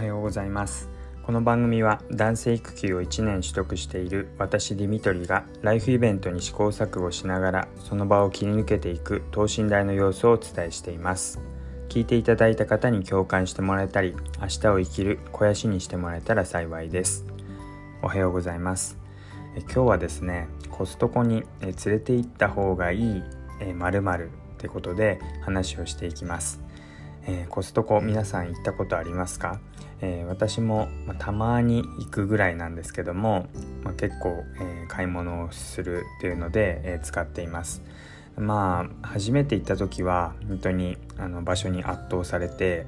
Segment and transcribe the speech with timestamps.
[0.00, 0.88] はようございます。
[1.22, 11.38] この番組は男性育休を1年取得している私ディミトリがライフイベントに試行錯誤しながらその場を切り抜けていく等身大の様子をお伝えしています。
[11.90, 17.26] 聞いていただいた方に共感してもらえたり明日を生きる肥やしにしてもらえたら幸いです。
[18.00, 18.96] おはようございます。
[19.54, 23.22] え今日はですねコストコに連れて行った方がいい
[23.74, 26.62] 〇〇ってことで話をしていきます。
[27.26, 29.60] えー、コストコ皆さん行ったことありますか、
[30.02, 33.46] えー、私も、まあ、たまに行くぐらいなんですけども、
[33.84, 37.82] まあ、結構、えー、買い物をするっていうので、え使っています
[38.36, 42.86] まあ初めて行った時は本当にあの場所に圧倒されて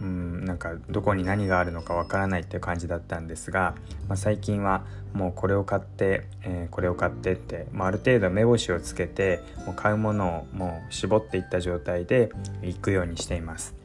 [0.00, 3.74] うん、なんかどこに何があるのかわからないっていう感じだったんですが、
[4.08, 12.30] まあ、最近はもうこれを買って、えー、これを買ってって、まあ、ある程度目星をつけてもう買うものをもう絞っていった状態で
[12.62, 13.79] 行くようにしています。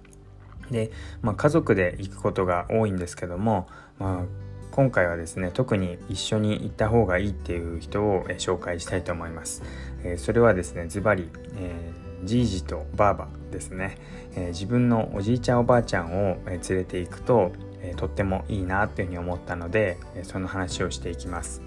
[0.72, 3.68] で、まあ、家族で行くことが多いんですけども、
[4.00, 4.26] まあ、
[4.72, 9.64] 今回はですね特に一緒に行った方がいいっていう人を、え紹介したいと思います。
[10.04, 11.92] え、それはですねズバリ、え
[12.24, 13.98] じいじとばあばですね、
[14.36, 21.62] え、自分のおじいちゃんおばあちゃんを連れていくと、え、とってもいいなというふうに思ったので、えその話をしていきます。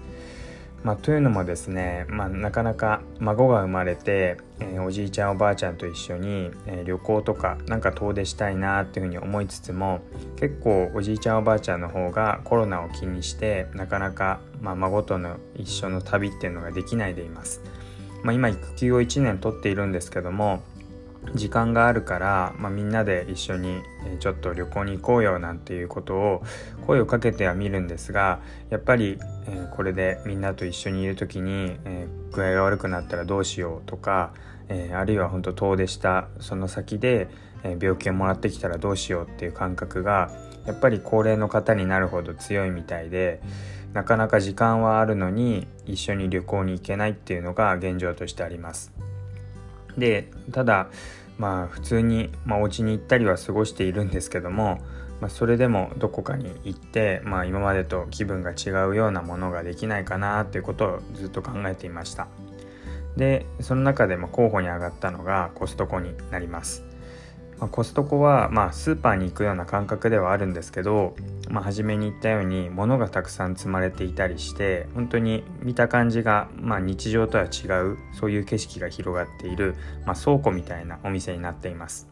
[0.83, 10.01] まあ、というのもですね、まあ、なかなか孫が生まれて、えー、おじいちゃんおばあちゃんと一緒に、えー、旅行とかなんか遠出したいなっていうふうに思いつつも
[10.37, 17.61] 結構おじいちゃんおばあちゃんの方がコロナを気にしてなかなか、まあ、孫との一緒の旅っていうのができないでいます。
[18.23, 20.61] まあ、今育休を1年取っているんですけども
[21.35, 23.81] 時間があるから、まあ、みんなで一緒に
[24.19, 26.43] ちょっと旅行に行こうよなんていうことを
[26.87, 28.39] 声をかけてはみるんですが
[28.69, 34.33] やっぱり、え、これでみんなと一緒にいる時に、え、具合が悪くなったらどうしようとか、
[34.69, 37.27] え、あるいは本当遠出したその先で、
[37.63, 40.31] え病気をもらってきたらどうしようっていう感覚が
[40.65, 43.41] やっぱり高齢の方になるほど強いみたいで。
[43.93, 49.08] なかなか時間はあるのに一緒に旅行に行けないっていうのが現状としてあります。
[49.97, 50.89] でただ
[51.37, 54.79] まあ普通に、まあ、お家に行ったりは過ごしているんですけども、
[55.21, 62.27] まあ、それでもどこかに行って、まあ、今までと気分が違うようなものができないかなっていうことをずっと考えていました。
[63.15, 66.88] でその中でも候補に上がったのがコストコになります。
[67.59, 71.15] まあ、コストコは、まあ、スーパーに行くような感覚ではあるんですけど、
[71.49, 79.75] まあ、初めに言ったように物がたくさん積まれていたりして本当に見た感じが、まあ、日常とは違うそういう景色が広がっている、
[80.05, 82.07] まあ、倉庫みたいなお店になっています。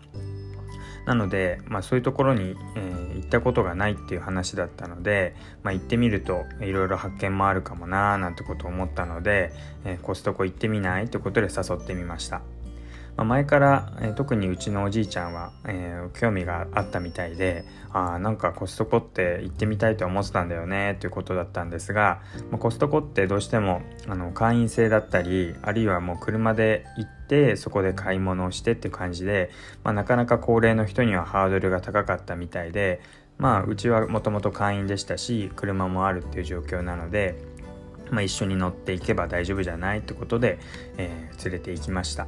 [1.05, 9.53] なので、まあ、そういうところに、えー、行ったことがないっていう話だったので、まあ、行ってみるといろいろ発見もあるかもなーなんてことを思ったので、
[9.85, 12.41] えー、コストコ行ってみないってことで誘ってみました。
[13.17, 29.49] まあ、前から、えー、特にうちのおじいちゃんは、えー、興味があったみたいであなんかコストコって行ってみたいと思ってたんだよねということだったんですが、まあ、コストコってどうしてもあの会員制だったりあるいはもう車で行ってそこで買い物をしてっていう感じで、
[29.83, 33.01] まあ、なかなか高齢の人にはハードルが高かったみたいで
[33.39, 37.35] まあうちはもともと会員でしたし車もあるっていう状況なので、
[38.11, 40.59] まあ、一緒に乗っていけば大丈夫じゃないってことで、
[40.97, 42.27] えー、連れて行きました。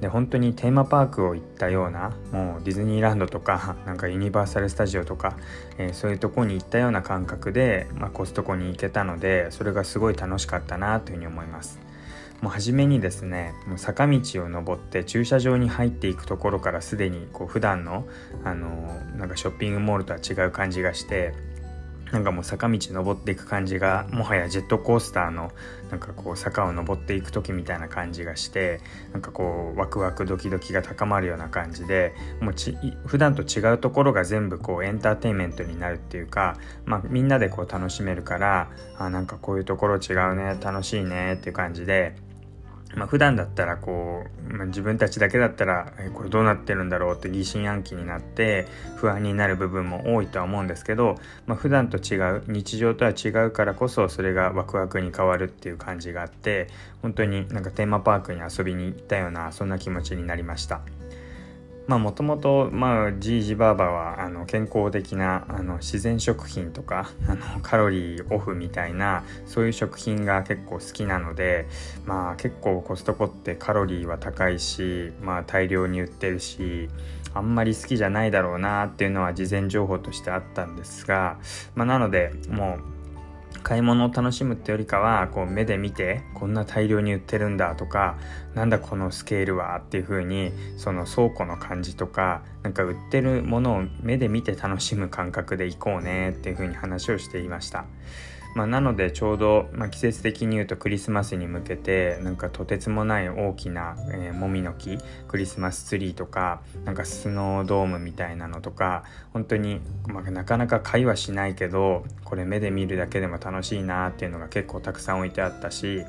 [0.00, 5.36] で本当にテーマパークを行ったようなもうディズニーランドとか なんかユニバーサル・スタジオとか、
[5.78, 11.80] えー、そういうとこに行ったような感覚で、まあ、コストコに行けたのでそれがすごい楽しかったなというふうに思います。
[12.40, 18.06] もう初めにですねもう坂道を登って駐車場に入っていくところからすでにこう普段の
[18.44, 18.68] あの
[19.18, 21.34] なんかショッピングモールとは違う感じがして
[22.12, 25.52] なんかもう坂道登っていく感じがもはやジェットコースターの
[25.90, 28.80] なんかこう坂を登っていく時みたいな感じがして
[29.12, 32.76] なんかこうワクワクドキドキが高まるような感じでもうち
[33.06, 42.14] 普段と違うところが全部こうエンターテインメントになるっていうか、まあ、みんなでこう楽しめるからあなんかこういうところ違うね楽しいねっていう感じで
[42.94, 48.66] まあ、普段だったらこう、まあ、自分たちだけだったらえこれどうなってるんだろうって疑心暗鬼になって
[48.96, 51.16] 不安になる部分も多いとは思うんですけど、
[51.46, 56.68] まあ、普段と違う日常とは違うからこそそれがワクワクに変わるっていう感じがあって
[57.02, 60.80] 本当になんかテーマパークに遊びに行ったようなそんな気持ちになりました。
[61.90, 71.66] まあもともとまあじいじばあばはあの健康的なあの自然食品とかあのカロリーオフみたいなそういう食品が結構好きなので
[72.06, 76.88] まあ結構コストコってカロリーは高いしまあ大量に売ってるし
[77.34, 81.38] あんまり好きじゃないだろうなっていうのは事前情報としてあったんですが
[81.74, 82.99] まあなのでもう
[83.62, 88.18] 買い物を楽しむってよりかはこう目で見てこんな大量に売ってるんだとか
[88.54, 97.84] なんだこのスケールはっていう風にその倉庫の感じとかなんか売ってるものを目で見て楽しむ感覚でいこうねっていう風に話をしていました。
[98.54, 104.98] まあ、なのでちょうど、まあ、季節的に言うとクリスマスに向けてなんかとてつもない大きな、えー、もみの木
[105.28, 116.04] クリスマスツリーとかなんかスノードームみたいなのとか本当に、まあ、なかなか買いはしないけどこれ目で見るだけでも楽しいなっていうのが結構たくさん置いてあったし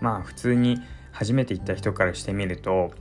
[0.00, 0.78] まあ普通に
[1.10, 2.92] 初めて行った人からしてみると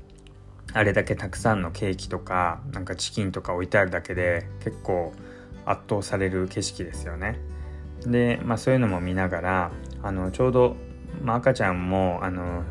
[0.74, 5.14] あれだけたくさんのケーキとかなんかチキンとか置いてあるだけで結構
[5.66, 7.40] 圧倒される景色ですよね。
[8.06, 10.76] で、まあ、そういうのも見ながらあのちょうど、
[11.22, 12.64] まあ、赤ちゃんもあの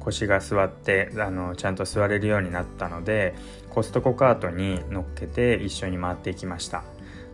[0.00, 3.34] 腰が座ってあのちゃんと座れるようになったので
[3.70, 6.84] コストコカートに乗っけて一緒に回っていきました。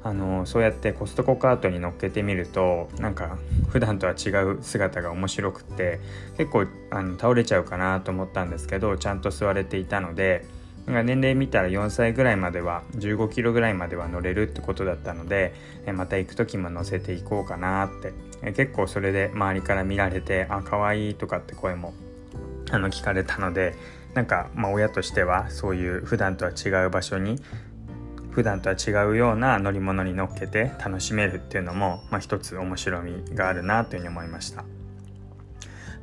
[0.06, 3.38] あのそうやってコストコカートに乗っけてみるとなんか
[3.70, 5.98] 普段とは違う姿が面白くって
[6.36, 10.44] 結構あの倒れちゃうかなと思ったんですけどちゃんと座れていたので
[10.86, 15.54] 年齢見たら4歳ぐらいまでは15キロぐらいまでは乗れるってことだったので
[15.94, 17.90] また行く時も乗せていこうかなっ
[18.42, 21.94] て結構それで周りから見られてあ可愛いとかって声も
[22.70, 23.74] あの聞かれたので
[24.12, 27.40] なんかまあ親としてはそういう普段とは違う場所に
[28.30, 34.64] 普段とは違うような乗り物に乗っけて楽しめるっていうのも、まあ、一つ面白みがあるなというふうに思いました。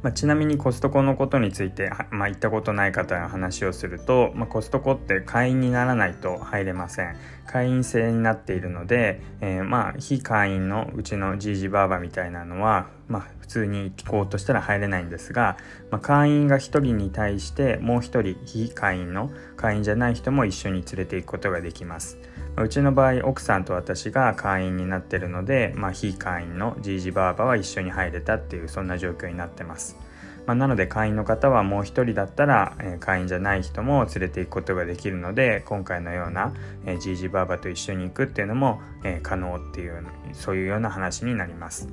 [0.03, 7.15] まあ、ちなみにコストコのことについて、まあ、行ったことない方の話をすると、まあ、コストコって会員にならないと入れません。
[7.45, 15.58] 会員制になっているので、えー、まあ非会員のうちのじいじばあばみたいなのは、まあ、普通に行こうとしたら入れないんですが、
[15.92, 22.18] まあ、会員が1人に対してもう1人非会員の会員じゃない人も一緒に連れて行くことができます。
[22.58, 29.98] うちの場合奥さんと私が会員になってるので、まあ、非会員のじいじばあばは一緒に入れたっていうそんな状況になってます。
[30.46, 36.54] まあ、なので会員の方はもう一人だったら、え、会員じゃない人も連れて行くことができるので今回のような、
[36.86, 40.04] えー、じいじばあばと一緒に行くっていうのも、え、可能っていう
[40.34, 41.88] そういうような話になります。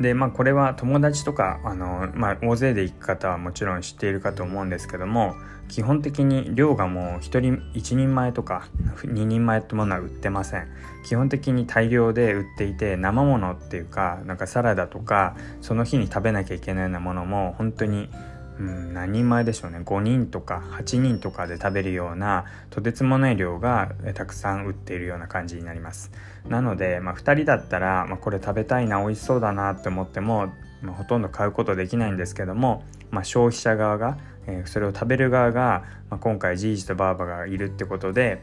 [0.00, 5.34] でまあこれは友達とかあの、まあ、大勢で行く方はもちろん知っているかと思うんですけども
[5.68, 7.40] 基本的に量がもう1人
[7.74, 10.68] 1人前とか2人前ってものは売ってません。
[11.04, 18.08] 基本的に大量で売っていて生ものっていうかなんかサラダとかその日に食べなきゃいけないようなものも本当に
[18.58, 19.78] うん、何人前でしょうね。
[19.78, 26.10] 5人とか8人とかで食べるようなとてつもない量がたくさん売っているような感じになります。
[26.48, 30.52] なので、まあ、2人だったら、まあ、これ食べたいな美味しそうだなって思っても、
[30.82, 38.42] まあ、ほとんど買うことできないんですけども、まあ、消費者側が、えー、それを食べる側が、まあ、今回じいじとばあばがいるってことで、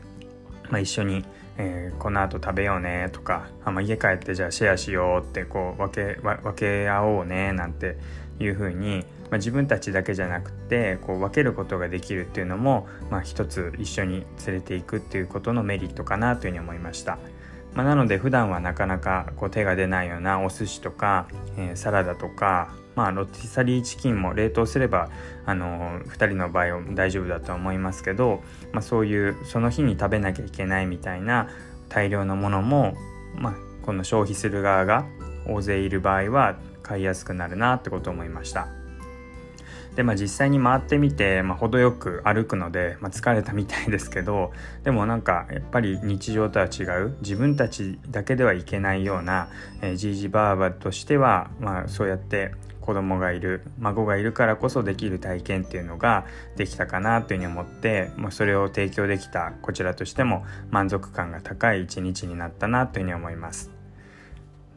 [0.69, 1.23] まあ、一緒に
[1.61, 7.97] えー、この後食べようねとかあ、まあ、家帰ってじゃあシェアしようってこう分け分け合おうねなんて
[8.39, 17.17] いうふうに、まあ、自分たちだけじゃなくてこう分けることができるっていうのも、まあ、一つ一緒に連れていくっていうことのメリットかなというふうに思いました。
[17.73, 21.27] まあ、なので普段はなかなかこう手が出ないようなお寿司とか、
[21.57, 25.09] えー、サラダとか、まあ、ロティサリーチキンも冷凍すれば
[25.45, 28.41] あの2人の場合は大丈夫だと思いますけど、
[28.73, 31.47] まあ、そういうその日に食べなきゃいけないみたいな
[31.89, 32.95] 大量のものも、
[33.35, 33.53] まあ、
[33.85, 35.05] この消費する側が
[35.47, 38.78] 大勢いる場合は買いやすくなるなってことを思いました。
[39.95, 44.51] でまあ実際に回ってみて、まあ、程よく歩くので、まあ、疲れたみたいですけど
[44.83, 49.49] でもなんかやっぱり日常とは違う自分たちだけではいけないような、
[49.81, 52.51] えー、じいじばあばとしては、まあ、そうやって
[52.89, 63.78] 子供がいる孫がいるからこそできる体験っていうのができたかなというふうに思って、まあ、それを提供できたこちらとしても満足感が高い一日になったなというふうに思います。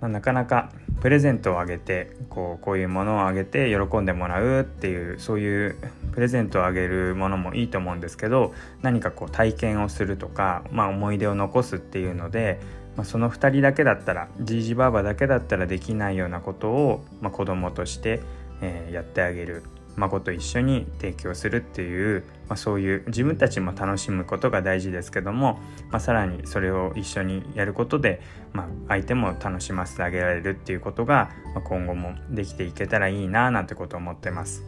[0.02, 5.76] まあ、なかなかプレゼントをあげてこうこういうものをあげて喜んでもらうっていうそういう
[6.12, 12.60] プレゼントをあげるものもいいと思うんですけど何かこう体験をするとか、まあ、思い出を残すっていうので、
[12.96, 18.20] まあ、その2人だけだったらじいじばあばだけだったらできないようなことを、まあ、子供として、
[18.60, 19.62] えー、やってあげる。
[19.96, 25.58] 孫と一緒に提供するっていう、まあ、そういう自分たちも楽しむことが大事ですけども、
[25.90, 28.20] まあ、さらにそれを一緒にやることで、
[28.52, 34.64] まあ、相手も楽しませてあげられるっていうことが、ま、今後もできていけたらいいななんてことを思ってます。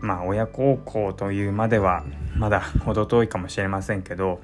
[0.00, 2.04] まあ親孝行というまでは
[2.36, 4.40] まだ程遠いかもしれませんけど、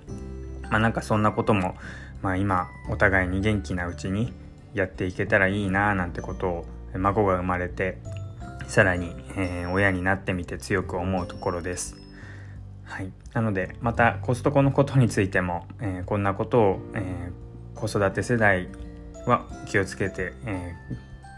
[0.71, 1.77] まあ、なんかそんなことも、
[2.23, 4.33] まあ、今お互いに元気なうちに
[4.75, 7.99] やっていけたらいいななんてことを孫が生まれて
[8.73, 11.95] さらに、えー、親になってみて強く思うところです。
[12.85, 18.69] はい、なのでまたコストコのことについても、えー、こんなことを、えー、子育て世代
[19.27, 20.75] は気をつけて、え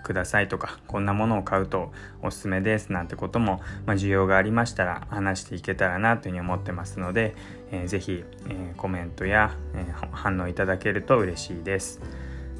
[0.04, 1.90] くださいとかこんなものを買うと
[2.22, 7.34] おすすめですなんてことも、まあ、需要がありましたら話していけたらなというふうに思ってますので、
[7.72, 12.00] えー、ぜひ、え、コメントや、え、反応いただけると嬉しいです。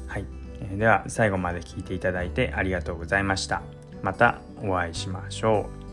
[0.07, 0.25] はい、
[0.77, 3.61] では最後まで聞いていただいてありがとうございました。
[4.05, 5.84] またお会いしましょう。